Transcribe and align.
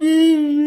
Hmm. 0.00 0.61